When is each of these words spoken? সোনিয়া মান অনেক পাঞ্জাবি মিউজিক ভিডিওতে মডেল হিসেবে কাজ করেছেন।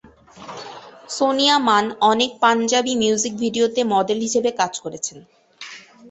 সোনিয়া 1.09 1.55
মান 1.59 1.85
অনেক 2.11 2.31
পাঞ্জাবি 2.39 2.93
মিউজিক 2.95 3.33
ভিডিওতে 3.37 3.81
মডেল 3.93 4.19
হিসেবে 4.19 4.49
কাজ 4.51 4.73
করেছেন। 4.79 5.17